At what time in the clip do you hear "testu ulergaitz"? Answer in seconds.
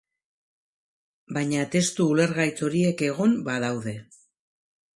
1.75-2.55